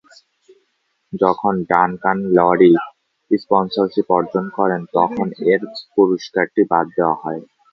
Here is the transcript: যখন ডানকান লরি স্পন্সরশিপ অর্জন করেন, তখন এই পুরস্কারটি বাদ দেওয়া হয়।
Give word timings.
যখন 1.13 1.53
ডানকান 1.69 2.17
লরি 2.37 2.73
স্পন্সরশিপ 3.31 4.07
অর্জন 4.17 4.45
করেন, 4.57 4.81
তখন 4.95 5.27
এই 5.45 5.59
পুরস্কারটি 5.95 6.61
বাদ 6.71 6.85
দেওয়া 6.97 7.17
হয়। 7.23 7.41